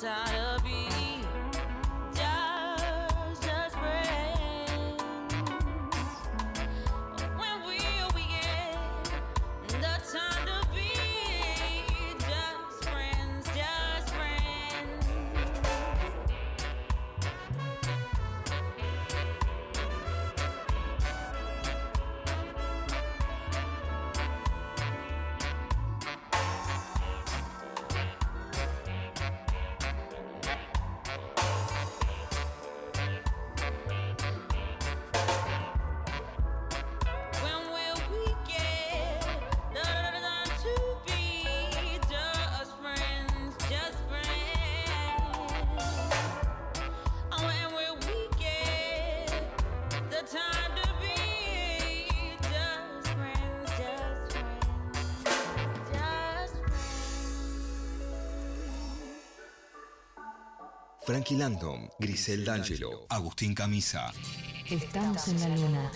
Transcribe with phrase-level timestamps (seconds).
[0.00, 0.43] tired
[61.14, 61.36] Frankie
[62.00, 64.12] Grisel D'Angelo, Agustín Camisa.
[64.68, 65.92] Estamos en la luna.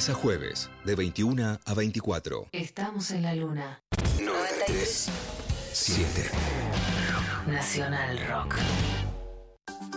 [0.00, 2.48] Lunes a jueves, de 21 a 24.
[2.52, 3.82] Estamos en la luna.
[4.18, 5.10] 93
[5.72, 6.30] 7.
[7.46, 8.54] Nacional Rock.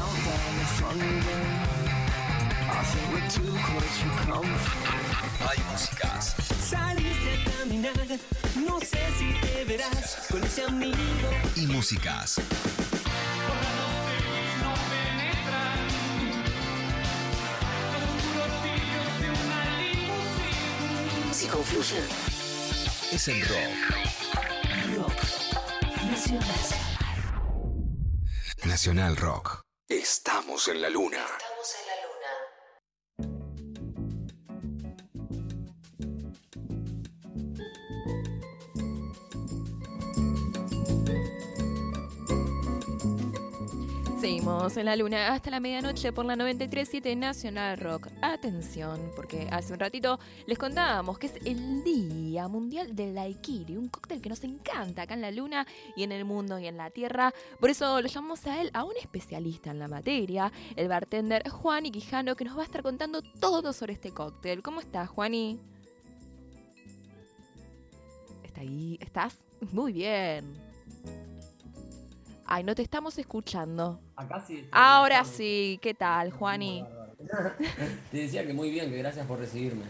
[5.48, 6.34] Hay músicas.
[6.68, 7.92] Saliste a caminar,
[8.66, 10.96] no sé si te verás con ese amigo.
[11.56, 12.40] Y músicas.
[21.32, 22.04] Si confluyen,
[23.12, 23.96] Es el rock.
[24.96, 25.14] rock.
[26.10, 26.48] Nacional.
[28.64, 29.60] Nacional Rock.
[29.88, 31.24] Estamos en la luna.
[44.30, 48.06] Seguimos en la luna hasta la medianoche por la 93.7 Nacional Rock.
[48.22, 53.88] Atención, porque hace un ratito les contábamos que es el Día Mundial del Daiquiri, un
[53.88, 55.66] cóctel que nos encanta acá en la luna
[55.96, 57.34] y en el mundo y en la tierra.
[57.58, 61.90] Por eso le llamamos a él, a un especialista en la materia, el bartender Juani
[61.90, 64.62] Quijano, que nos va a estar contando todo sobre este cóctel.
[64.62, 65.58] ¿Cómo estás, Juani?
[68.44, 68.96] ¿Está ahí?
[69.00, 69.38] ¿Estás?
[69.72, 70.69] Muy bien.
[72.52, 74.00] Ay, no te estamos escuchando.
[74.16, 74.66] Acá sí.
[74.72, 76.84] Ahora sí, ¿qué tal, Juani?
[78.10, 79.84] Te decía que muy bien, que gracias por recibirme.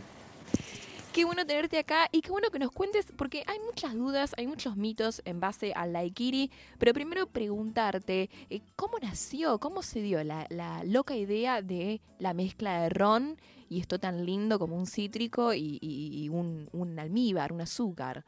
[1.15, 4.47] Qué bueno tenerte acá y qué bueno que nos cuentes, porque hay muchas dudas, hay
[4.47, 10.23] muchos mitos en base al daiquiri, pero primero preguntarte, eh, ¿cómo nació, cómo se dio
[10.23, 13.39] la, la loca idea de la mezcla de ron
[13.71, 18.23] y esto tan lindo como un cítrico y, y- y un, un almíbar, un azúcar?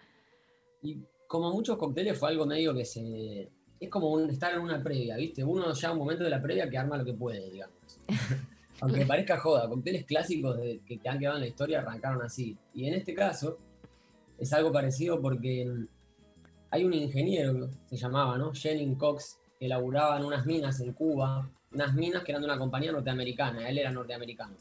[0.82, 3.50] Y como muchos cócteles fue algo medio que se...
[3.82, 5.43] Es como un, estar en una previa, ¿viste?
[5.43, 7.75] Uno ya un momento de la previa que arma lo que puede, digamos.
[8.81, 12.56] Aunque parezca joda, cócteles clásicos de- que, que han quedado en la historia arrancaron así.
[12.75, 13.58] Y en este caso
[14.38, 15.87] es algo parecido porque mm,
[16.70, 18.52] hay un ingeniero, se llamaba, ¿no?
[18.55, 22.58] Jennings Cox, que laburaba en unas minas en Cuba, unas minas que eran de una
[22.58, 24.55] compañía norteamericana, él era norteamericano.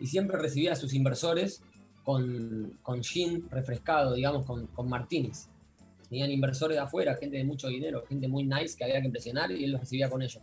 [0.00, 1.62] Y siempre recibía a sus inversores
[2.04, 5.48] con, con gin refrescado, digamos, con, con martinis.
[6.08, 9.52] Tenían inversores de afuera, gente de mucho dinero, gente muy nice que había que impresionar
[9.52, 10.42] y él los recibía con ellos.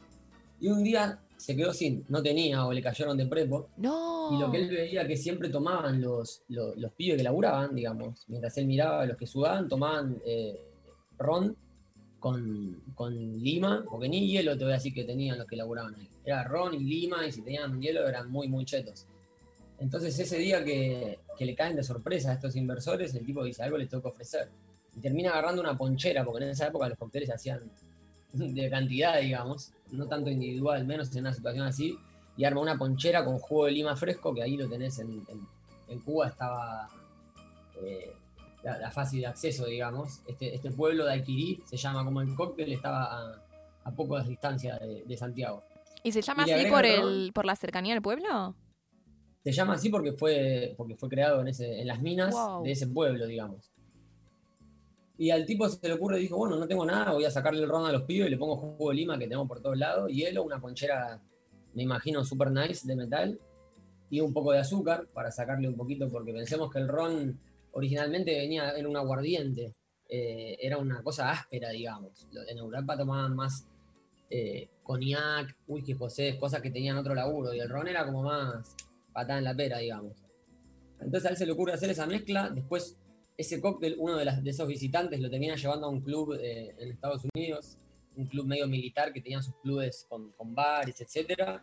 [0.59, 3.69] Y un día se quedó sin, no tenía o le cayeron de prepo.
[3.77, 4.29] No.
[4.33, 8.25] Y lo que él veía que siempre tomaban los, los, los pibes que laburaban, digamos,
[8.27, 10.59] mientras él miraba a los que sudaban, tomaban eh,
[11.17, 11.55] ron
[12.19, 15.95] con, con lima, porque ni hielo te voy a decir que tenían los que laburaban
[15.95, 16.09] ahí.
[16.23, 19.05] Era ron y lima, y si tenían hielo eran muy, muy chetos.
[19.77, 23.63] Entonces ese día que, que le caen de sorpresa a estos inversores, el tipo dice,
[23.63, 24.49] algo les tengo que ofrecer.
[24.95, 27.59] Y termina agarrando una ponchera, porque en esa época los cócteles se hacían
[28.33, 31.97] de cantidad, digamos, no tanto individual, menos en una situación así,
[32.37, 35.47] y arma una ponchera con jugo de lima fresco, que ahí lo tenés en, en-
[35.87, 36.89] en Cuba, estaba
[37.81, 38.11] eh,
[38.63, 40.21] la, la fácil de acceso, digamos.
[40.27, 43.41] Este, este pueblo de Aiquirí se llama como el cóctel, estaba a,
[43.83, 45.63] a poca distancia de, de Santiago.
[46.03, 48.55] ¿Y se llama y así por, el, por la cercanía al pueblo?
[49.43, 52.63] Se llama así porque fue, porque fue creado en, ese, en las minas Wow.
[52.63, 53.71] de ese pueblo, digamos.
[55.17, 57.69] Y al tipo se le ocurre, dijo, bueno, no tengo nada, voy a sacarle el
[57.69, 60.43] ron a los pibes le pongo jugo de lima que tenemos por todos lados, hielo,
[60.43, 61.21] una ponchera,
[61.73, 63.39] me imagino, super nice de metal,
[64.09, 67.39] y un poco de azúcar para sacarle un poquito, porque pensemos que el ron
[67.71, 69.73] originalmente venía en un aguardiente,
[70.09, 72.27] eh, era una cosa áspera, digamos.
[72.47, 73.67] En Europa tomaban más
[74.29, 78.75] eh, cognac, whisky escocés, cosas que tenían otro laburo, y el ron era como más
[79.13, 80.13] patada en la pera, digamos.
[80.99, 82.97] Entonces a él se le ocurre hacer esa mezcla, después
[83.37, 86.73] ese cóctel, uno de, las- de esos visitantes lo termina llevando a un club eh,
[86.77, 87.77] en Estados Unidos,
[88.15, 91.61] un club medio militar que tenían sus clubes con, con bares, etcétera,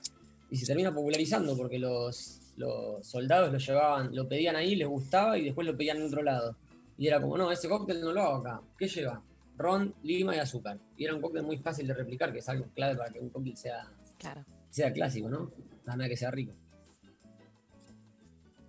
[0.51, 5.39] y se termina popularizando porque los, los soldados lo llevaban, lo pedían ahí, les gustaba
[5.39, 6.57] y después lo pedían en otro lado.
[6.99, 8.61] Y era como, no, ese cóctel no lo hago acá.
[8.79, 9.23] ¿Qué lleva?
[9.57, 10.79] Ron, lima y azúcar.
[10.99, 13.31] Y era un cóctel muy fácil de replicar, que es algo clave para que un
[13.31, 14.45] cóctel sea, Claro.
[14.69, 15.51] sea clásico, ¿no?
[15.87, 16.53] Nada que sea rico.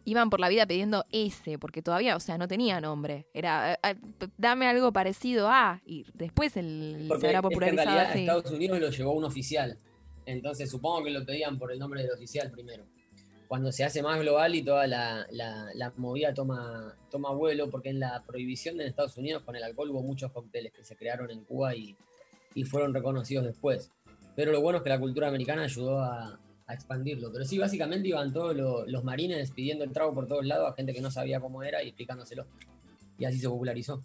[0.05, 3.27] Iban por la vida pidiendo ese, porque todavía, o sea, no tenía nombre.
[3.33, 3.95] Era, eh, eh,
[4.38, 8.15] dame algo parecido a, y después el, Porque se habrá es que en realidad.
[8.17, 9.77] Estados Unidos lo llevó un oficial.
[10.25, 12.86] Entonces supongo que lo pedían por el nombre del oficial primero.
[13.48, 17.89] Cuando se hace más global y toda la, la- la movida toma, toma vuelo, porque
[17.89, 21.29] en la prohibición en Estados Unidos con el alcohol hubo muchos cócteles que se crearon
[21.29, 21.95] en Cuba y,
[22.55, 23.91] y fueron reconocidos después.
[24.36, 27.32] Pero lo bueno es que la cultura americana ayudó a, a expandirlo.
[27.32, 30.75] Pero sí, básicamente iban todos lo- los marines pidiendo el trago por todos lados a
[30.75, 32.46] gente que no sabía cómo era y explicándoselo.
[33.17, 34.03] Y así se popularizó.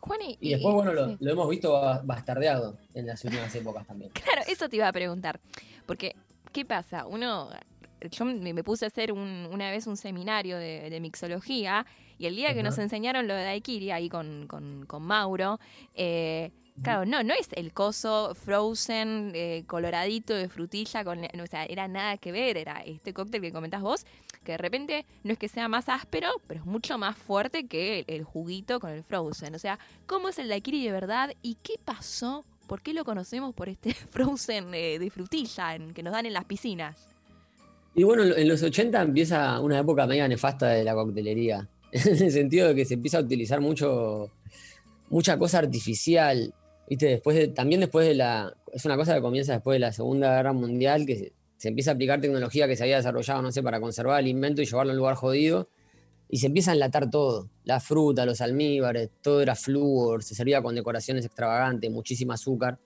[0.00, 1.16] Juani, Y después, bueno, lo, sí.
[1.20, 4.10] lo hemos visto ba- bastardeado en las últimas épocas también.
[4.12, 5.40] Claro, eso te iba a preguntar.
[5.86, 6.14] Porque,
[6.52, 7.06] ¿qué pasa?
[7.06, 7.50] Uno.
[8.10, 11.86] Yo me puse a hacer un- una vez un seminario de, de mixología
[12.18, 15.58] y el día que nos enseñaron lo de Daiquiri ahí con, con- con Mauro,
[15.94, 16.52] eh,
[16.82, 21.88] claro, no, no es el coso frozen, eh, coloradito de frutilla, con, o sea, era
[21.88, 24.06] nada que ver, era este cóctel que comentás vos,
[24.44, 28.04] que de repente no es que sea más áspero, pero es mucho más fuerte que
[28.06, 29.54] el, juguito con el frozen.
[29.54, 32.44] O sea, ¿cómo es el Daiquiri de verdad y qué pasó?
[32.66, 36.44] ¿Por qué lo conocemos por este frozen eh, de frutilla que nos dan en las
[36.44, 37.08] piscinas?
[37.94, 42.30] Y bueno, en los 80 empieza una época media nefasta de la coctelería, en el
[42.30, 44.30] sentido de que se empieza a utilizar mucho,
[45.08, 46.52] mucha cosa artificial,
[46.88, 47.06] ¿viste?
[47.06, 50.36] Después de- también después de la, es una cosa que comienza después de la Segunda
[50.36, 53.80] Guerra Mundial, que se, empieza a aplicar tecnología que se había desarrollado, no sé, para
[53.80, 55.68] conservar alimento y llevarlo a un lugar jodido,
[56.28, 60.60] y se empieza a enlatar todo, la fruta, los almíbares, todo era flúor, se servía
[60.60, 62.78] con decoraciones extravagantes, muchísimo azúcar,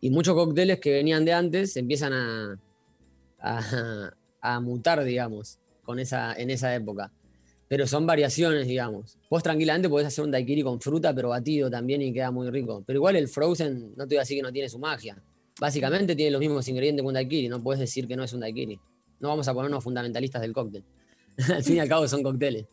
[0.00, 2.58] y muchos cócteles que venían de antes se empiezan a,
[3.38, 7.12] a, a mutar, digamos, con esa, en esa época.
[7.70, 9.16] Pero son variaciones, digamos.
[9.30, 12.82] Vos tranquilamente podés hacer un daiquiri con fruta, pero batido también y queda muy rico.
[12.84, 15.22] Pero igual el frozen, no te voy a decir que no tiene su magia.
[15.60, 18.40] Básicamente tiene los mismos ingredientes que un daiquiri, no puedes decir que no es un
[18.40, 18.76] daiquiri.
[19.20, 20.82] No vamos a ponernos fundamentalistas del cóctel.
[21.54, 22.66] al fin y al cabo son cócteles,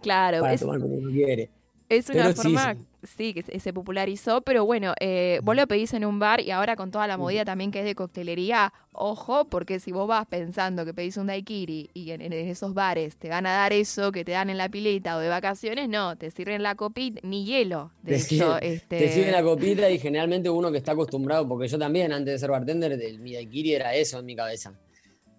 [0.00, 1.50] Claro, para es, tomar como uno quiere.
[1.86, 2.80] es una pero forma, sí.
[3.06, 6.76] Sí, que se, popularizó, pero bueno, eh, vos lo pedís en un bar y ahora
[6.76, 10.84] con toda la movida también que es de coctelería, ojo, porque si vos vas pensando
[10.84, 14.24] que pedís un daiquiri y en, en esos bares te van a dar eso que
[14.24, 17.92] te dan en la pileta o de vacaciones, no, te sirven la copita, ni hielo,
[18.02, 18.98] de Te hecho, sirven- este...
[18.98, 22.38] Te sirven la copita y generalmente uno que está acostumbrado, porque yo también antes de
[22.38, 24.72] ser bartender, el, mi daiquiri era eso en mi cabeza.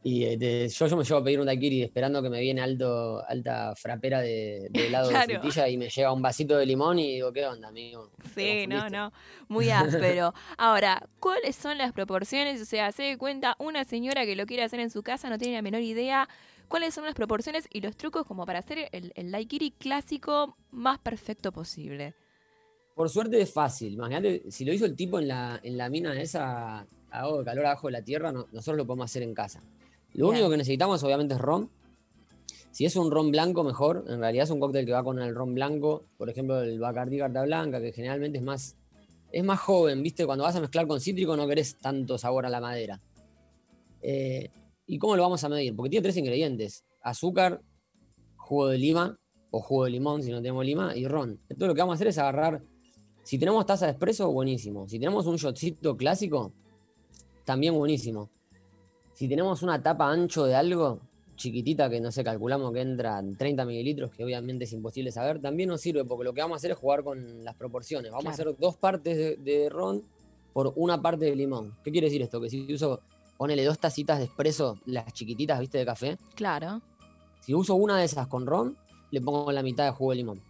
[0.03, 3.21] Y de- yo, yo me llevo a pedir un daiquiri esperando que me viene alto,
[3.27, 5.27] alta frapera de, de helado Claro.
[5.27, 8.11] de frutilla y me llega un vasito de limón y digo, ¿qué onda, amigo?
[8.33, 9.11] Sí, no, no,
[9.49, 10.33] muy áspero.
[10.57, 12.61] Ahora, ¿cuáles son las proporciones?
[12.61, 15.37] O sea, se de cuenta una señora que lo quiere hacer en su casa, no
[15.37, 16.29] tiene la menor idea.
[16.69, 20.99] ¿Cuáles son las proporciones y los trucos como para hacer el, el daiquiri clásico más
[20.99, 22.13] perfecto posible?
[22.93, 23.93] Por suerte es fácil.
[23.93, 27.65] Imagínate, si lo hizo el tipo en la, en la mina esa, hago de calor
[27.65, 29.61] abajo de la tierra, no- nosotros lo podemos hacer en casa.
[30.17, 31.69] Lo único que necesitamos obviamente es ron.
[32.71, 34.03] Si es un ron blanco, mejor.
[34.07, 36.05] En realidad es un cóctel que va con el ron blanco.
[36.17, 38.75] Por ejemplo, el Bacardi Carta Blanca, que generalmente es más,
[39.31, 40.25] es más joven, ¿viste?
[40.25, 42.99] Cuando vas a mezclar con cítrico no querés tanto sabor a la madera.
[44.01, 44.49] Eh,
[44.87, 45.75] ¿Y cómo lo vamos a medir?
[45.75, 46.83] Porque tiene tres ingredientes.
[47.01, 47.61] Azúcar,
[48.37, 49.19] jugo de lima
[49.51, 51.39] o jugo de limón si no tenemos lima y ron.
[51.43, 52.63] Entonces lo que vamos a hacer es agarrar,
[53.21, 54.87] si tenemos taza de espresso, buenísimo.
[54.87, 56.53] Si tenemos un shotcito clásico,
[57.45, 58.31] también buenísimo.
[59.17, 60.99] Si tenemos una tapa ancho de algo,
[61.35, 65.41] chiquitita, que no sé, calculamos que entra en 30 mililitros, que obviamente es imposible saber,
[65.41, 68.11] también nos sirve porque lo que vamos a hacer es jugar con las proporciones.
[68.11, 70.03] Vamos a hacer dos partes de, de ron
[70.53, 71.75] por una parte de limón.
[71.83, 72.39] ¿Qué quiere decir esto?
[72.39, 73.01] Que si uso,
[73.37, 76.81] ponele dos tacitas de espresso, las chiquititas, viste, de café, Claro,
[77.39, 78.77] si uso una de esas con ron,
[79.09, 80.41] le pongo la mitad de jugo de limón.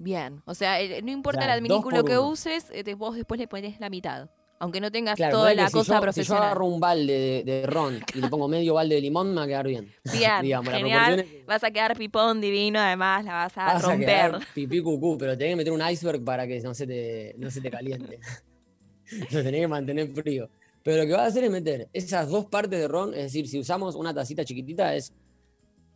[0.00, 0.42] bien.
[0.44, 2.28] O sea, el- no importa O sea, el adminículo que uno.
[2.30, 4.28] uses, eh, te- vos después le pones la mitad.
[4.60, 6.42] Aunque no tengas Claro, toda la que si cosa yo, Si yo profesional.
[6.44, 9.42] agarro un balde de, de ron y le pongo medio balde de limón, me va
[9.42, 9.92] a quedar bien.
[10.12, 11.20] Bien, Digamos, genial.
[11.20, 14.38] es- Vas a quedar pipón divino, además la vas a Vas romper.
[14.54, 17.60] pipí cucú, pero tenés que meter un iceberg para que no se te, no se
[17.60, 18.18] te caliente.
[19.30, 20.50] Lo tenés que mantener frío.
[20.82, 23.46] Pero lo que vas a hacer es meter esas dos partes de ron, es decir,
[23.48, 25.12] si usamos una tacita chiquitita, es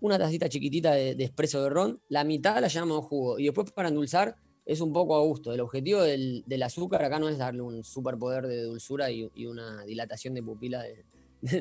[0.01, 3.39] una tacita chiquitita de, de espresso de ron, la mitad la llamamos jugo.
[3.39, 5.53] Y después para endulzar es un poco a gusto.
[5.53, 9.47] El objetivo del, del azúcar acá no es darle un superpoder de dulzura y, y
[9.47, 11.05] una dilatación de pupila de,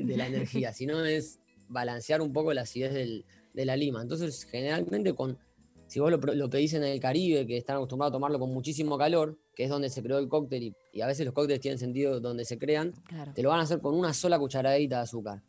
[0.01, 4.01] de la energía, sino es balancear un poco la acidez del- de la lima.
[4.01, 5.37] Entonces, generalmente con,
[5.87, 8.97] si vos lo, lo pedís en el Caribe, que están acostumbrados a tomarlo con muchísimo
[8.97, 11.77] calor, que es donde se creó el cóctel, y, y a veces los cócteles tienen
[11.77, 13.33] sentido donde se crean, Claro.
[13.33, 15.41] te lo van a hacer con una sola cucharadita de azúcar.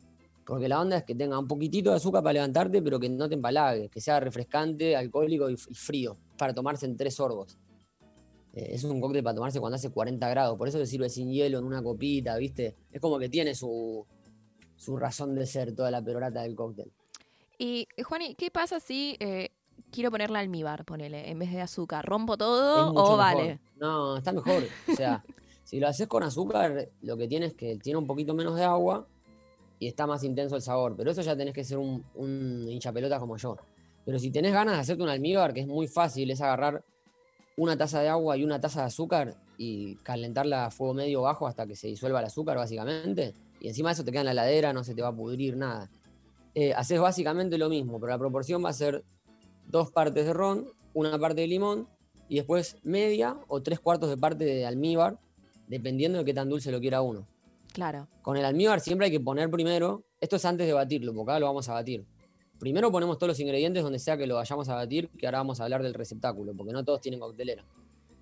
[0.45, 3.29] Porque la onda es que tenga un poquitito de azúcar para levantarte, pero que no
[3.29, 7.57] te empalague, que sea refrescante, alcohólico y frío, para tomarse en tres sorbos.
[8.51, 11.31] Eh, es un cóctel para tomarse cuando hace 40 grados, por eso se sirve sin
[11.31, 12.75] hielo, en una copita, ¿viste?
[12.91, 14.05] Es como que tiene su,
[14.75, 16.91] su razón de ser toda la perorata del cóctel.
[17.57, 19.51] Y, eh, Juani, ¿qué pasa si eh,
[19.89, 22.05] quiero ponerle almíbar, ponele, en vez de azúcar?
[22.05, 23.17] ¿Rompo todo o mejor.
[23.17, 23.59] vale?
[23.77, 24.63] No, está mejor.
[24.91, 25.23] O sea,
[25.63, 28.65] si lo haces con azúcar, lo que tienes es que tiene un poquito menos de
[28.65, 29.07] agua
[29.79, 30.93] y está más intenso el sabor.
[30.97, 33.55] Pero eso ya tenés que ser un, un hinchapelota como yo.
[34.05, 36.83] Pero si tenés ganas de hacerte un almíbar, que es muy fácil, es agarrar
[37.55, 41.47] una taza de agua y una taza de azúcar y calentarla a fuego medio bajo
[41.47, 43.33] hasta que se disuelva el azúcar, básicamente.
[43.59, 45.55] Y encima de eso te queda en la heladera, no se te va a pudrir
[45.55, 45.89] nada.
[46.55, 49.03] Eh, haces básicamente lo mismo, pero la proporción va a ser
[49.67, 51.87] dos partes de ron, una parte de limón
[52.27, 55.19] y después media o tres cuartos de parte de almíbar,
[55.67, 57.27] dependiendo de qué tan dulce lo quiera uno.
[57.71, 58.07] Claro.
[58.21, 61.39] Con el almíbar siempre hay que poner primero, esto es antes de batirlo, porque ahora
[61.39, 62.05] lo vamos a batir.
[62.59, 65.59] Primero ponemos todos los ingredientes donde sea que lo vayamos a batir, que ahora vamos
[65.59, 67.65] a hablar del receptáculo, porque no todos tienen coctelera.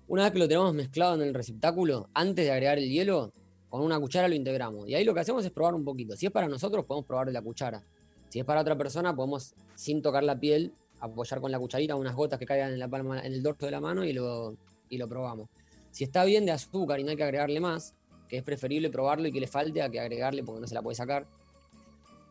[0.08, 3.32] Una vez que lo tenemos mezclado en el receptáculo, antes de agregar el hielo,
[3.68, 4.88] con una cuchara lo integramos.
[4.88, 6.16] Y ahí lo que hacemos es probar un poquito.
[6.16, 7.82] Si es para nosotros, podemos probar de la cuchara.
[8.28, 12.14] Si es para otra persona, podemos, sin tocar la piel, apoyar con la cucharita unas
[12.14, 14.56] gotas que caigan en, la palma, en el dorso de la mano y lo,
[14.88, 15.48] y lo probamos.
[15.90, 17.94] Si está bien de azúcar y no hay que agregarle más,
[18.28, 20.82] que es preferible probarlo y que le falte a que agregarle porque no se la
[20.82, 21.26] puede sacar.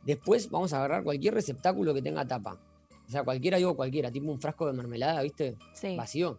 [0.03, 2.59] Después vamos a agarrar cualquier receptáculo que tenga tapa.
[3.07, 5.57] O sea, cualquiera, digo cualquiera, tipo un frasco de mermelada, ¿viste?
[5.73, 5.95] Sí.
[5.95, 6.37] Vacío.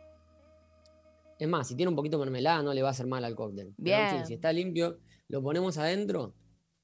[1.38, 3.34] Es más, si tiene un poquito de mermelada no le va a hacer mal al
[3.34, 3.74] cóctel.
[3.82, 4.26] Pero, en fin, Bien.
[4.26, 6.34] si está limpio, lo ponemos adentro.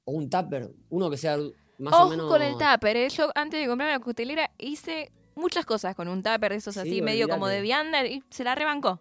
[0.03, 1.37] O un tupper, uno que sea
[1.77, 2.27] más o menos...
[2.27, 3.09] con el tupper, ¿eh?
[3.09, 6.79] Yo antes de comprarme la coctelera hice muchas cosas con un tupper de esos Sí,
[6.81, 8.99] así, medio como de vianda y se la rebancó.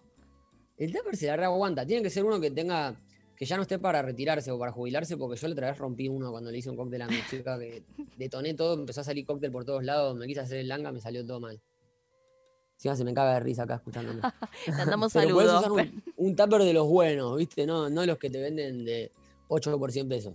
[0.76, 1.84] El tupper se la reaguanta.
[1.84, 2.94] Tiene que ser uno que tenga.
[3.38, 6.08] Que ya no esté para retirarse o para jubilarse, porque yo la otra vez rompí
[6.08, 7.84] uno cuando le hice un cóctel a mi chica que
[8.16, 11.00] detoné todo, empezó a salir cóctel por todos lados, me quise hacer el langa, me
[11.00, 11.60] salió todo mal.
[12.74, 14.20] Encima se me caga de risa acá escuchándome.
[15.12, 15.60] Saludos.
[15.60, 17.66] usar un, un tupper de los buenos, ¿viste?
[17.66, 19.10] No, no los que te venden de
[19.48, 20.34] 8 por 100 pesos.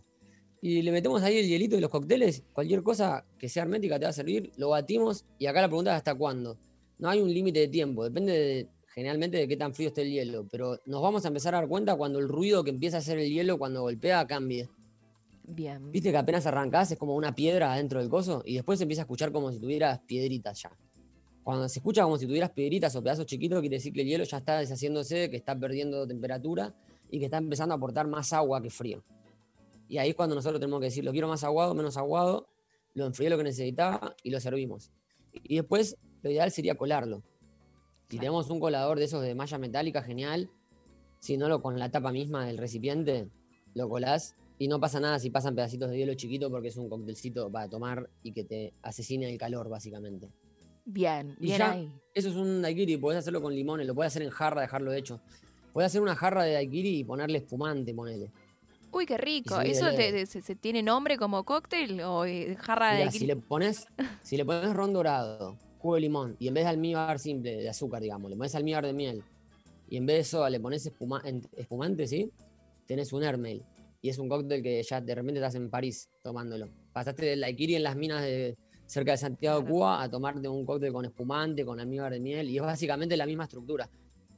[0.62, 4.06] Y le metemos ahí el hielito de los cócteles, cualquier cosa que sea hermética te
[4.06, 6.58] va a servir, lo batimos y acá la pregunta es hasta cuándo.
[7.00, 10.12] No hay un límite de tiempo, depende de- generalmente de qué tan frío esté el
[10.12, 13.00] hielo, pero nos vamos a empezar a dar cuenta cuando el ruido que empieza a
[13.00, 14.70] hacer el hielo cuando golpea cambie.
[15.46, 15.92] Bien.
[15.92, 19.02] Viste que apenas arrancás es como una piedra adentro del coso y después se empieza
[19.02, 20.72] a escuchar como si tuvieras piedritas ya.
[21.44, 24.24] Cuando se escucha como si tuvieras piedritas o pedazos chiquitos, quiere decir que el hielo
[24.24, 26.74] ya está deshaciéndose, que está perdiendo temperatura
[27.10, 29.04] y que está empezando a aportar más agua que frío.
[29.90, 32.48] Y ahí es cuando nosotros tenemos que decir, lo quiero más aguado, menos aguado,
[32.94, 34.92] lo enfrié lo que necesitaba y lo servimos.
[35.34, 37.24] Y después lo ideal sería colarlo.
[38.14, 40.48] Si tenemos un colador de esos de malla metálica, genial.
[41.18, 43.28] Si no, lo con la tapa misma del recipiente,
[43.74, 46.90] lo colás y no pasa nada si pasan pedacitos de hielo chiquito porque es un
[46.90, 50.30] cóctelcito para tomar y que te asesine el calor, básicamente.
[50.86, 51.92] Bien, Y bien ya, ahí.
[52.14, 55.20] eso es un daiquiri, podés hacerlo con limones, lo podés hacer en jarra, dejarlo hecho.
[55.74, 58.30] Podés hacer una jarra de daiquiri y ponerle espumante, ponele.
[58.92, 59.60] Uy, qué rico.
[59.60, 59.98] ¿Eso dele.
[59.98, 63.20] te- te- se, se tiene nombre como cóctel o eh, jarra de daiquiri?
[63.22, 63.88] si le pones,
[64.22, 67.70] si le pones ron dorado, jugo de limón, y en vez de almíbar simple, de
[67.70, 69.22] azúcar, digamos, le pones almíbar de miel,
[69.90, 71.22] y en vez de soda le pones espuma-
[71.58, 72.32] espumante, ¿sí?
[72.88, 73.62] Tenés un Hermel.
[74.02, 76.68] Y es un cóctel que ya de repente estás en París tomándolo.
[76.92, 79.70] Pasaste del daiquiri en las minas de cerca de Santiago de.
[79.70, 83.26] Cuba a tomarte un cóctel con espumante, con almíbar de miel, y es básicamente la
[83.26, 83.90] misma estructura.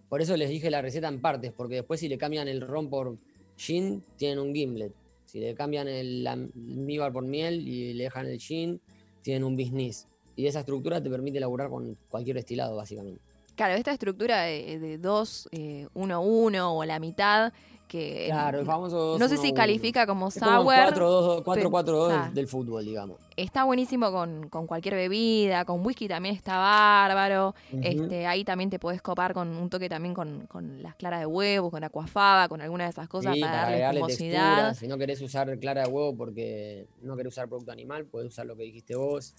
[0.10, 2.90] Por eso les dije la receta en partes, porque después si le cambian el ron
[2.90, 3.18] por
[3.56, 4.94] gin, tienen un gimlet.
[5.26, 8.80] Si le cambian el almíbar por miel y le dejan el gin,
[9.22, 10.08] tienen un business.
[10.36, 13.22] Y esa estructura te permite elaborar con cualquier destilado, básicamente.
[13.56, 17.54] Claro, esta estructura de, de dos, eh, uno, uno o la mitad,
[17.88, 19.16] que Claro, el famoso.
[19.18, 19.54] no sé si 2-1-1.
[19.54, 20.74] califica como Es sour.
[20.76, 22.34] el 4-4-2 pero- 4-4-2 claro.
[22.34, 23.18] del, fútbol, digamos.
[23.38, 27.56] Está buenísimo con, con cualquier bebida, con whisky también está bárbaro.
[27.82, 31.26] Este, ahí también te podés copar con un toque también con, con las claras de
[31.28, 34.56] huevo, con aquafaba, con alguna de esas cosas Sí, para, darle espumosidad.
[34.56, 34.74] textura.
[34.74, 38.48] Si no querés usar clara de huevo porque no querés usar producto animal, podés usar
[38.48, 39.34] lo que dijiste vos,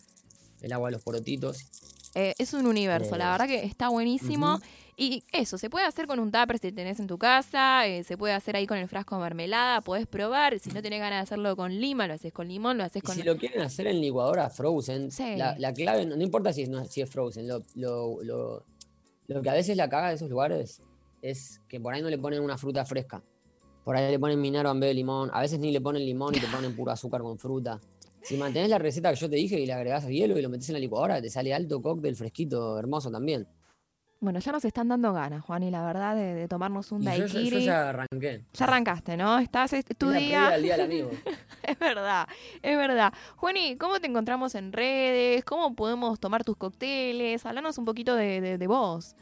[0.60, 1.58] el agua de los porotitos.
[2.14, 4.58] Eh, es un universo, la Eh, verdad que está buenísimo.
[4.98, 8.16] Y eso, se puede hacer con un tupper si tenés en tu casa, eh, se
[8.16, 10.58] puede hacer ahí con el frasco de mermelada, podés probar.
[10.58, 13.06] Si no tenés ganas de hacerlo con lima, lo haces con limón, lo haces Y
[13.06, 13.14] con...
[13.14, 15.36] si lo quieren hacer en licuadora frozen, Sí.
[15.36, 18.64] la, la clave, no, no importa si es, no- si es frozen, lo, lo, lo-
[19.26, 20.80] lo que a veces la caga de esos lugares
[21.20, 23.22] es que por ahí no le ponen una fruta fresca.
[23.84, 25.30] Por ahí le ponen minero en vez de limón.
[25.34, 27.80] A veces ni le ponen limón y te ponen puro azúcar con fruta.
[28.26, 30.68] Si mantenés la receta que yo te dije y le agregás hielo y lo metés
[30.68, 33.46] en la licuadora, te sale alto cóctel fresquito, hermoso también.
[34.18, 37.04] Bueno, ya nos están dando ganas, Juan, y la verdad, de, de tomarnos un Y
[37.04, 37.50] yo, ya- daiquiri.
[37.50, 38.44] yo ya arranqué.
[38.54, 39.38] Ya arrancaste, ¿no?
[39.38, 40.38] Estás, es tu Es día.
[40.40, 41.10] previa del día del amigo.
[41.62, 42.26] Es verdad,
[42.62, 43.12] es verdad.
[43.36, 45.44] Juani, ¿cómo te encontramos en redes?
[45.44, 47.44] ¿Cómo podemos tomar tus cócteles?
[47.44, 49.16] Háblanos un poquito de, de- de vos.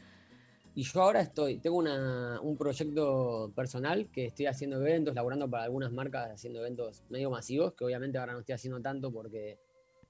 [0.75, 5.63] Y yo ahora estoy, tengo una- un proyecto personal que estoy haciendo eventos, laburando para
[5.63, 9.57] algunas marcas, haciendo eventos medio masivos, que obviamente ahora no estoy haciendo tanto porque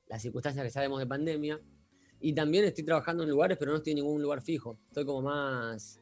[0.08, 1.60] las circunstancias que sabemos de pandemia.
[2.20, 4.80] Y también estoy trabajando en lugares, pero no estoy en ningún lugar fijo.
[4.88, 6.00] Estoy como más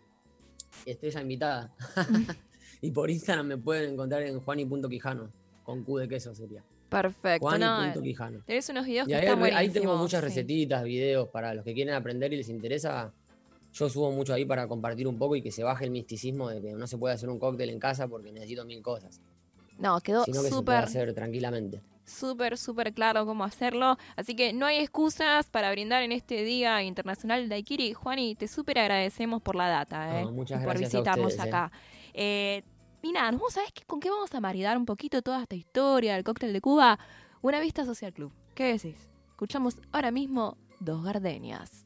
[0.86, 1.73] estrella invitada.
[2.82, 5.30] y por Instagram me pueden encontrar en juani.quijano,
[5.63, 6.63] con Q de queso sería.
[6.89, 7.58] Perfecto.
[7.58, 8.43] No, Juani.quijano.
[8.45, 10.28] tenés unos videos Y que ahí, están ahí tengo muchas sí.
[10.28, 13.12] recetitas, videos para los que quieren aprender y les interesa.
[13.73, 16.62] Yo subo mucho ahí para compartir un poco y que se baje el misticismo de
[16.62, 19.19] que no se puede hacer un cóctel en casa porque necesito mil cosas,
[19.79, 21.81] No, quedó sino que se puede súper, hacer tranquilamente.
[22.05, 23.97] súper, súper claro cómo hacerlo.
[24.15, 27.93] Así que no hay excusas para brindar en este Día Internacional del Daiquiri.
[27.93, 30.25] Juani, te súper agradecemos por la data, ¿eh?
[30.25, 31.41] No, muchas y por gracias a visitarnos ¿eh?
[31.41, 31.71] acá.
[32.13, 32.63] Eh,
[33.01, 36.13] y nada, ¿no ¿sabes qué, con qué vamos a maridar un poquito toda esta historia
[36.13, 36.99] del cóctel de Cuba?
[37.41, 38.31] Una vista social club.
[38.53, 39.09] ¿Qué decís?
[39.31, 41.86] Escuchamos ahora mismo Dos Gardenias.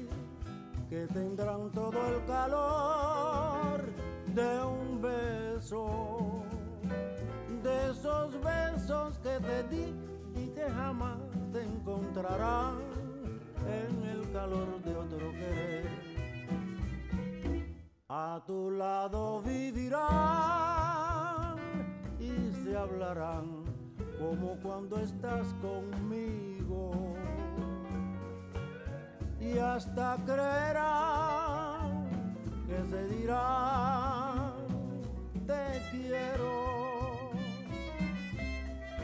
[0.91, 3.79] que tendrán todo el calor
[4.35, 6.43] de un beso,
[7.63, 9.95] de esos besos que te di
[10.35, 11.17] y que jamás
[11.53, 12.79] te encontrarán
[13.65, 15.87] en el calor de otro querer.
[18.09, 20.01] A tu lado vivirán
[22.19, 23.63] y se hablarán
[24.19, 26.91] como cuando estás conmigo
[29.41, 32.05] y hasta creerán
[32.67, 34.53] que se dirán
[35.47, 37.31] te quiero.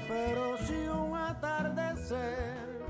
[0.07, 2.85] Pero si un atardecer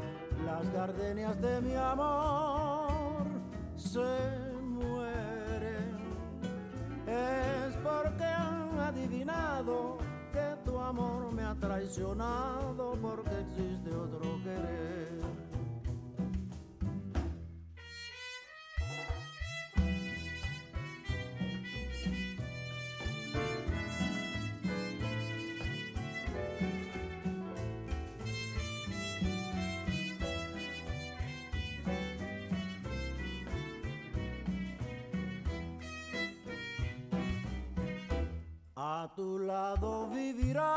[0.46, 3.26] las gardenias de mi amor
[3.78, 4.20] se
[4.62, 5.98] mueren,
[7.08, 9.98] es porque han adivinado
[10.34, 15.07] que tu amor me ha traicionado porque existe otro querer.
[38.90, 40.72] A tu lado vivirán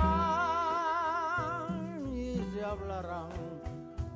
[2.13, 3.31] y se hablarán,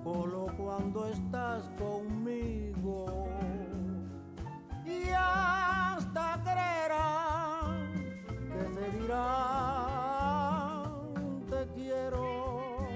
[0.02, 3.28] solo cuando estás conmigo.
[4.85, 7.92] Y hasta creerán
[8.50, 9.94] que se dirán
[11.48, 12.88] te quiero.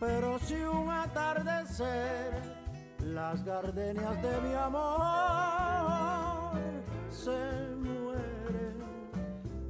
[0.00, 2.42] Pero si un atardecer
[2.98, 4.98] las gardenias de mi amor
[7.10, 7.77] se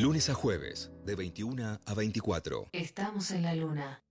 [0.00, 2.68] Lunes a jueves, de 21 a 24.
[2.72, 4.02] Estamos en la luna.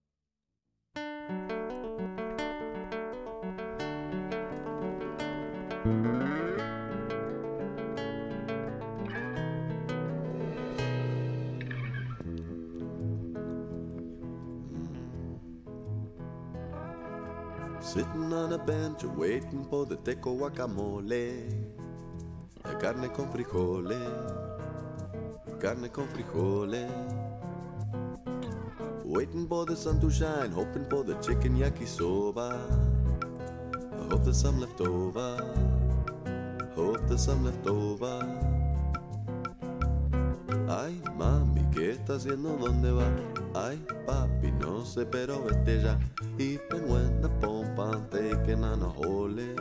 [17.82, 21.50] Sitting on a bench waiting for the teco guacamole.
[22.64, 23.98] La carne con frijoles,
[25.60, 26.90] carne con frijoles.
[29.04, 32.58] Waiting for the sun to shine, hoping for the chicken yakisoba.
[34.10, 35.38] Hope there's some left over.
[36.76, 38.26] Hope there's some left over.
[40.70, 42.56] Ay, mami, ¿qué está haciendo?
[42.58, 43.08] ¿Dónde va?
[43.56, 46.00] Ay, papi, no sé, pero vete ya.
[46.38, 49.56] Y when the pompa taking on a hole.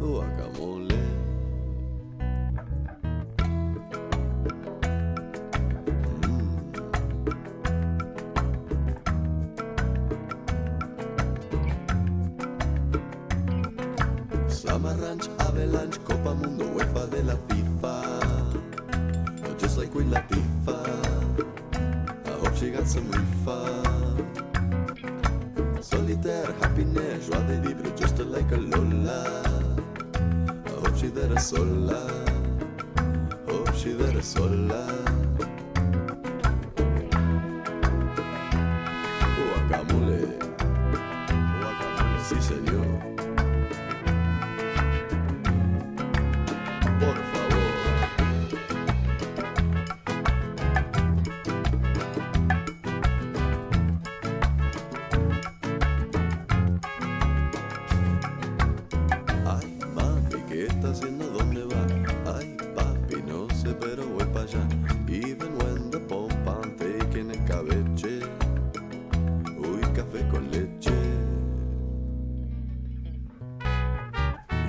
[0.00, 1.27] Guacamole.
[16.28, 16.57] Baba Mumba.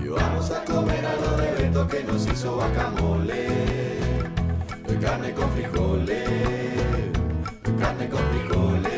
[0.09, 3.47] Vamos a comer algo de Beto que nos hizo guacamole.
[4.99, 6.29] Carne con frijoles.
[7.79, 8.89] Carne con frijoles.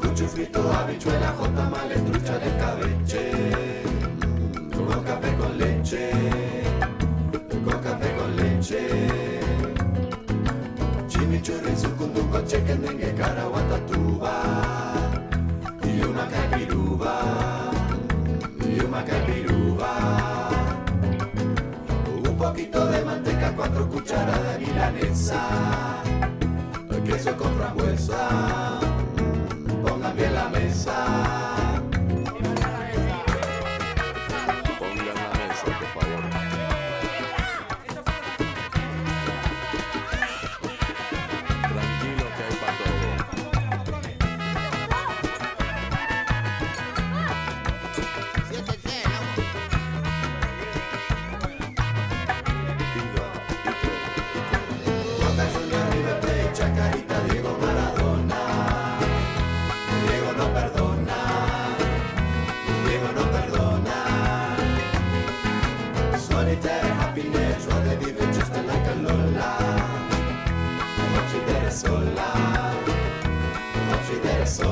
[0.00, 1.70] Cucho frito, habichuela, jota,
[2.10, 3.32] trucha de cabeche.
[4.18, 6.10] Mm, Con café con leche.
[7.64, 9.40] Con café con leche.
[11.08, 14.42] Chimichurri, sucunduco, chicken dengue, caraguatatuba.
[15.84, 17.61] Y una caipiruba.
[22.24, 26.02] Un poquito de manteca, cuatro cucharadas de milanesa.
[27.04, 28.78] Queso con frambuesa.
[29.82, 31.71] Pongan bien la mesa.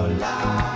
[0.01, 0.70] your life.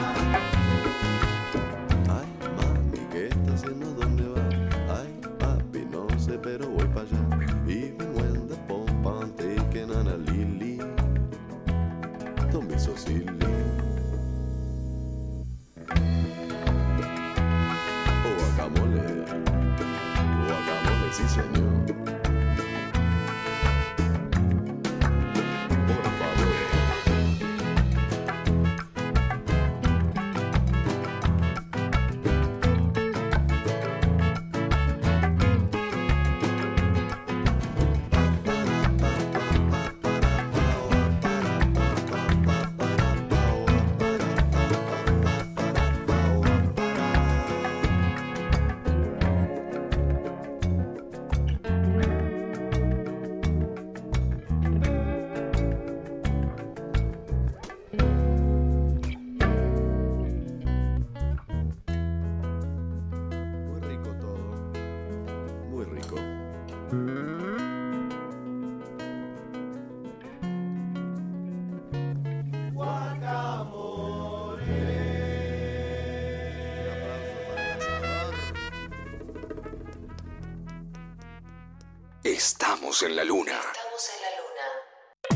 [82.94, 83.60] Estamos en la luna.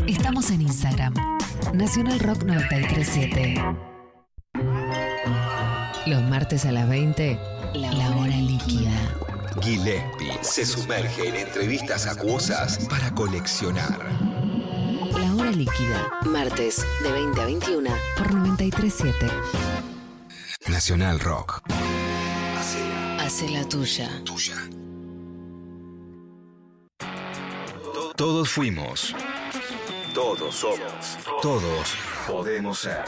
[0.06, 1.12] Estamos en Instagram.
[1.74, 3.54] Nacional Rock 937.
[6.06, 7.36] Los martes a las 20,
[7.74, 8.92] la hora líquida.
[9.60, 14.06] Gillespie se sumerge en entrevistas acuosas para coleccionar.
[15.18, 16.12] La hora líquida.
[16.26, 19.26] Martes de 20 a 21 por 937.
[20.68, 21.60] Nacional Rock.
[23.18, 24.22] Hace la tuya.
[24.24, 24.57] Tuya.
[28.28, 29.14] Todos fuimos.
[30.12, 31.16] Todos somos.
[31.40, 31.94] Todos
[32.26, 33.02] podemos ser.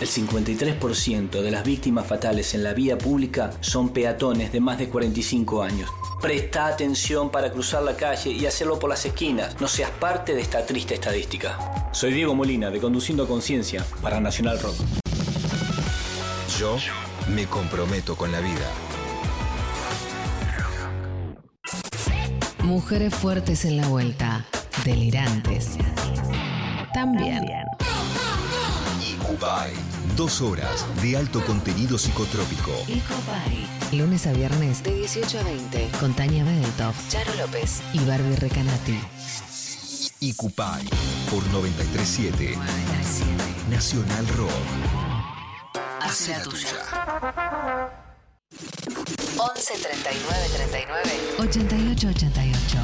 [0.00, 4.88] El 53% de las víctimas fatales en la vía pública son peatones de más de
[4.88, 5.90] 45 años.
[6.22, 9.60] Presta atención para cruzar la calle y hacerlo por las esquinas.
[9.60, 11.90] No seas parte de esta triste estadística.
[11.92, 14.76] Soy Diego Molina de Conduciendo a Conciencia para Nacional Rock.
[16.56, 16.76] Yo
[17.34, 18.93] me comprometo con la vida.
[22.64, 24.44] Mujeres fuertes en la vuelta.
[24.84, 25.76] Delirantes.
[26.92, 27.44] También.
[29.26, 29.72] Cubay
[30.16, 32.70] Dos horas de alto contenido psicotrópico.
[32.86, 33.66] Ecopay.
[33.98, 39.00] Lunes a viernes de 18 a 20 con Tania Bedeltoff, Charo López y Barbie Recanati.
[40.20, 40.84] Icupay
[41.30, 42.56] por 937
[43.70, 44.50] Nacional Rock.
[46.00, 48.03] Hace la tuya.
[49.44, 52.78] 11 39 39 88 88.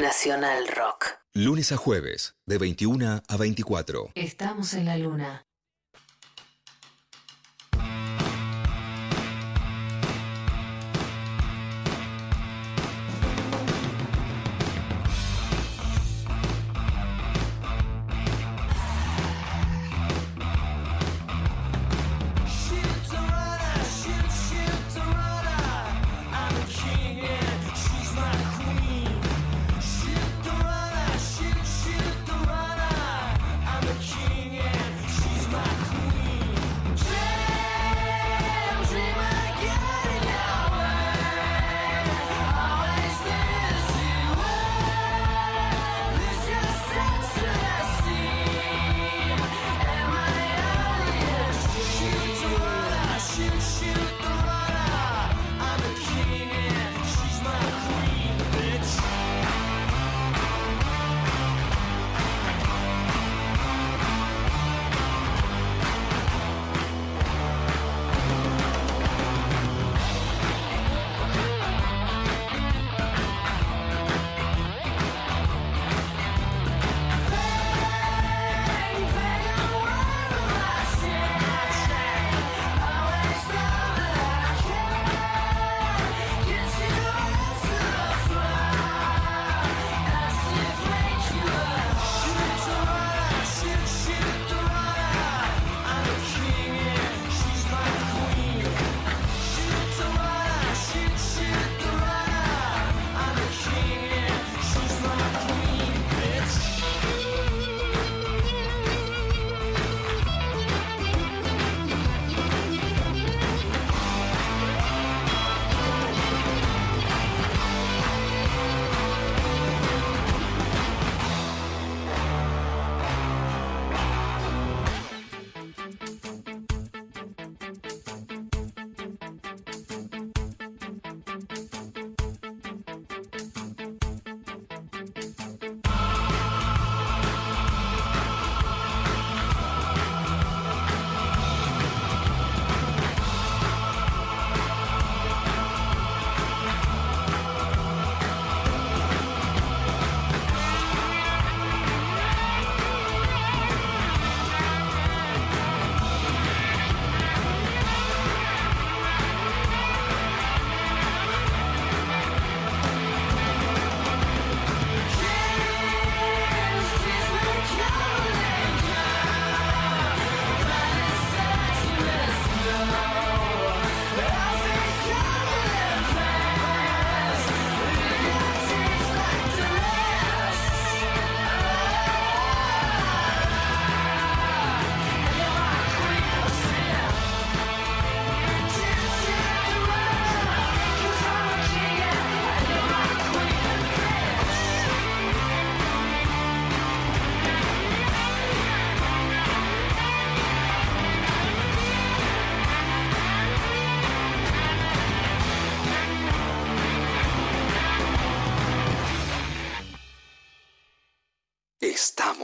[0.00, 1.04] Nacional Rock.
[1.34, 4.10] Lunes a jueves, de 21 a 24.
[4.16, 5.46] Estamos en la luna.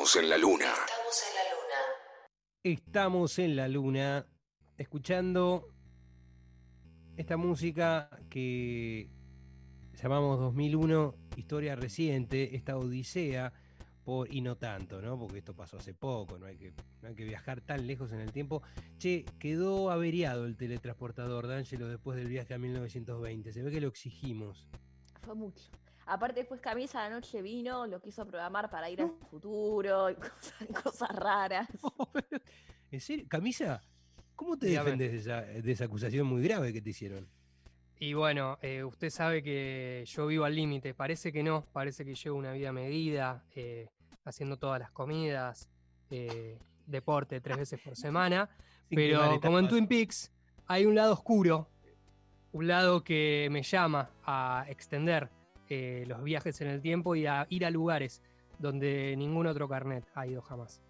[0.08, 0.74] Estamos en la luna.
[2.62, 4.26] Estamos en la luna
[4.78, 5.68] escuchando
[7.18, 9.10] esta música que
[10.02, 13.52] llamamos 2001 Historia Reciente, esta odisea
[14.02, 15.18] por, y no tanto, ¿no?
[15.18, 18.20] Porque esto pasó hace poco, no hay, que, no hay que viajar tan lejos en
[18.20, 18.62] el tiempo.
[18.96, 23.88] Che, quedó averiado el teletransportador D'Angelo después del viaje a 1920, se ve que lo
[23.88, 24.70] exigimos.
[25.20, 25.70] Fue mucho.
[26.08, 30.82] Aparte después Camisa la noche vino, lo quiso programar para ir al futuro y cosas,
[30.82, 31.68] cosas raras.
[32.90, 33.26] ¿En serio?
[33.28, 33.82] Camisa,
[34.34, 34.92] ¿cómo te Dígame.
[34.92, 37.28] defendes de esa, de esa acusación muy grave que te hicieron?
[38.00, 40.94] Y bueno, eh, usted sabe que yo vivo al límite.
[40.94, 43.88] Parece que no, parece que llevo una vida medida, eh,
[44.24, 45.68] haciendo todas las comidas,
[46.08, 48.48] eh, deporte tres veces por semana.
[48.88, 49.68] Sin Pero como en.
[49.68, 50.32] Twin Peaks,
[50.66, 51.68] hay un lado oscuro,
[52.52, 55.28] un lado que me llama a extender
[55.68, 58.22] eh, los viajes en el tiempo y a ir a lugares
[58.58, 60.80] donde ningún otro carnet ha ido jamás.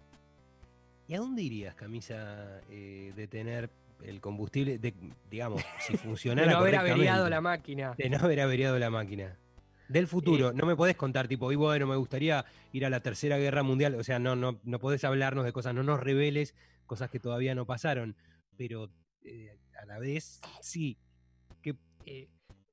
[1.07, 3.69] ¿Y a dónde irías, camisa, eh, de tener
[4.03, 4.93] el combustible, de,
[5.29, 7.93] digamos, si funcionara De no haber averiado la máquina.
[7.97, 9.37] De no haber averiado la máquina.
[9.87, 13.39] Del futuro, no me podés contar, tipo, y bueno, me gustaría ir a la Tercera
[13.39, 16.53] Guerra Mundial, o sea, no, no, no podés hablarnos de cosas, no nos reveles
[16.85, 18.15] cosas que todavía no pasaron,
[18.55, 18.91] pero
[19.23, 20.97] eh, a la vez, sí.
[21.63, 21.75] Que,
[22.05, 22.29] Eh,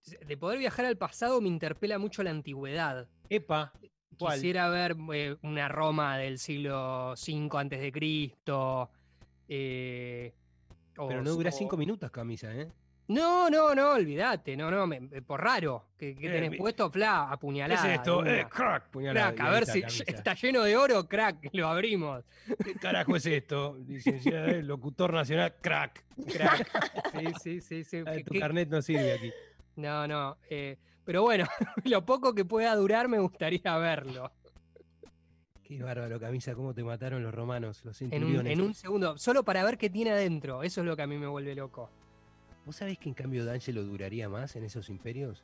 [0.06, 3.08] de poder viajar al pasado me interpela mucho la antigüedad.
[3.28, 3.72] epa,
[4.18, 4.34] ¿cuál?
[4.34, 8.90] Quisiera ver eh, una Roma del siglo V antes de Cristo.
[9.48, 10.32] eh,
[10.96, 12.68] pero no dura cinco minutos, camisa, ¿eh?
[13.08, 15.90] No, no, no, olvídate, no, no, me- me- por raro.
[15.96, 17.86] Que, que Eh, tenés puesto, fla, ¿Qué apuñalada.
[17.92, 18.26] es esto?
[18.26, 20.04] Eh, crack, puñalada, Crack, a ver si camisa.
[20.08, 22.24] está lleno de oro, crack, lo abrimos.
[22.64, 23.76] ¿Qué carajo es esto?
[23.86, 26.04] Licenciado, locutor nacional, crack.
[26.32, 26.66] Crack.
[27.16, 27.98] Sí, sí, sí, sí.
[28.06, 29.30] Ah, ¿Qué- tu qué- carnet no sirve aquí.
[29.76, 30.36] No, no.
[30.50, 31.44] eh, pero bueno,
[31.84, 34.32] lo poco que pueda durar me gustaría verlo.
[35.62, 38.52] Qué bárbaro, camisa, cómo te mataron los romanos, los En un, centuriones.
[38.52, 40.62] en un segundo, solo para ver qué tiene adentro.
[40.62, 41.90] Eso es lo que a mí me vuelve loco.
[42.64, 45.42] ¿Vos sabés que en cambio D'Angelo duraría más en esos imperios?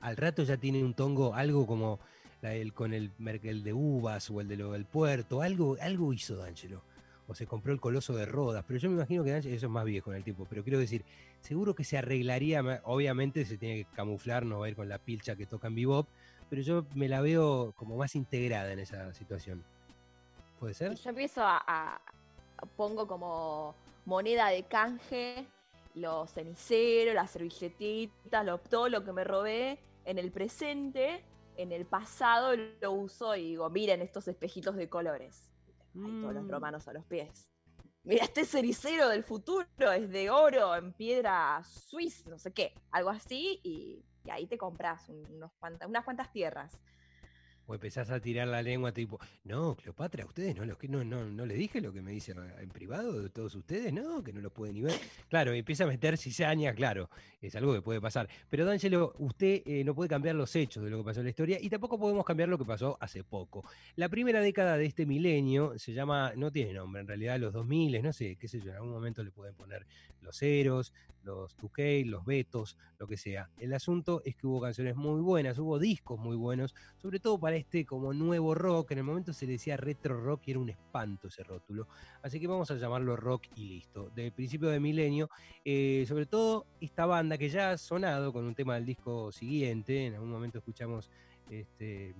[0.00, 2.00] Al rato ya tiene un tongo, algo como
[2.40, 3.10] la- el, con el,
[3.42, 6.82] el de uvas o el de lo del puerto, algo, algo hizo D'Angelo.
[7.30, 9.84] O se compró el coloso de Rodas, pero yo me imagino que eso es más
[9.84, 11.04] viejo en el tiempo, pero quiero decir,
[11.42, 14.98] seguro que se arreglaría, obviamente se tiene que camuflar, no va a ir con la
[14.98, 16.08] pilcha que toca en bebop,
[16.48, 19.62] pero yo me la veo como más integrada en esa situación.
[20.58, 20.94] ¿Puede ser?
[20.94, 22.00] Yo empiezo a, a-
[22.76, 23.74] pongo como
[24.06, 25.44] moneda de canje
[25.94, 31.22] los ceniceros, las servilletitas, lo- todo lo que me robé en el presente,
[31.58, 35.50] en el pasado lo uso y digo, miren estos espejitos de colores.
[36.04, 36.50] Ahí todos los Mm.
[36.50, 37.48] romanos a los pies.
[38.04, 43.10] Mira, este cenicero del futuro es de oro en piedra suiza, no sé qué, algo
[43.10, 45.50] así, y, y ahí te compras unos
[45.86, 46.80] unas cuantas tierras.
[47.68, 51.44] O empezás a tirar la lengua tipo, no, Cleopatra, ustedes no, los no, no, no
[51.44, 54.48] les dije lo que me dicen en privado de todos ustedes, no, que no lo
[54.48, 54.98] pueden ni ver.
[55.28, 57.10] Claro, empieza a meter cizaña, claro,
[57.42, 58.26] es algo que puede pasar.
[58.48, 61.30] Pero D'Angelo, usted eh, no puede cambiar los hechos de lo que pasó en la
[61.30, 63.62] historia y tampoco podemos cambiar lo que pasó hace poco.
[63.96, 68.02] La primera década de este milenio se llama, no tiene nombre, en realidad los 2000,
[68.02, 69.86] no sé, qué sé yo, en algún momento le pueden poner
[70.22, 73.50] los ceros, los 2K, los betos, lo que sea.
[73.58, 77.57] El asunto es que hubo canciones muy buenas, hubo discos muy buenos, sobre todo para
[77.58, 78.92] este como nuevo rock.
[78.92, 81.86] En el momento se decía retro rock y era un espanto ese rótulo.
[82.22, 84.10] Así que vamos a llamarlo rock y listo.
[84.14, 85.28] De principio de milenio,
[85.64, 90.06] eh, sobre todo esta banda que ya ha sonado con un tema del disco siguiente.
[90.06, 91.10] En algún momento escuchamos
[91.50, 92.14] este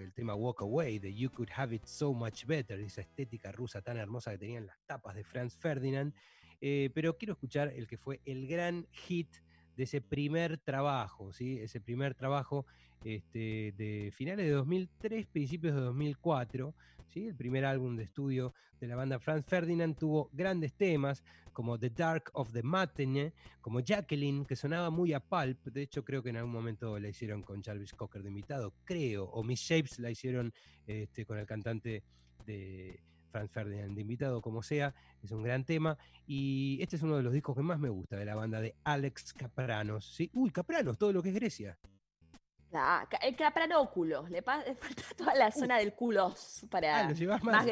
[0.00, 3.80] el tema Walk Away de You Could Have It So Much Better, esa estética rusa
[3.82, 6.12] tan hermosa que tenían las tapas de Franz Ferdinand.
[6.60, 9.28] Eh, pero quiero escuchar el que fue el gran hit
[9.76, 11.58] de ese primer trabajo, ¿sí?
[11.60, 12.66] ese primer trabajo
[13.04, 16.74] este, de finales de 2003, principios de 2004.
[17.08, 17.26] ¿sí?
[17.28, 21.22] El primer álbum de estudio de la banda Franz Ferdinand tuvo grandes temas
[21.52, 23.32] como The Dark of the Matinee,
[23.62, 25.64] como Jacqueline, que sonaba muy a pulp.
[25.68, 29.24] De hecho, creo que en algún momento la hicieron con Jarvis Cocker de invitado, creo.
[29.24, 30.52] O Miss Shapes la hicieron
[30.86, 32.02] este, con el cantante
[32.44, 34.94] de Franz Ferdinand de invitado, como sea.
[35.22, 35.96] Es un gran tema.
[36.26, 38.74] Y este es uno de los discos que más me gusta de la banda de
[38.84, 40.12] Alex Capranos.
[40.14, 40.30] ¿sí?
[40.34, 41.78] Uy, Capranos, todo lo que es Grecia.
[43.22, 44.42] El capranóculo, le, le
[44.74, 47.66] falta toda la zona del culos para Ah, más,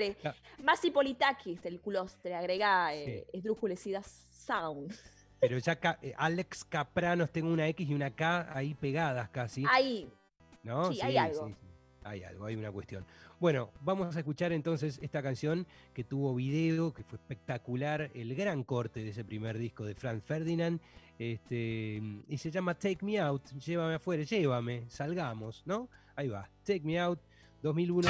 [0.63, 4.95] más hipolitakis del culos, te agrega eh, esdrújules y das sound.
[5.41, 9.65] Pero ya ca- eh, Alex Capranos, tengo una X y una K ahí pegadas casi.
[9.71, 10.11] Ahí,
[10.63, 10.91] ¿No?
[10.93, 11.49] Sí, hay algo.
[11.49, 11.55] sí
[12.05, 13.05] hay algo, hay una cuestión.
[13.41, 18.63] Bueno, vamos a escuchar entonces esta canción que tuvo video, que fue espectacular, el gran
[18.63, 20.81] corte de ese primer disco de Franz Ferdinand,
[21.19, 25.89] este, y se llama Take Me Out, llévame afuera, llévame, salgamos, ¿no?
[26.17, 27.21] Ahí va, Take Me Out
[27.63, 28.09] 2001.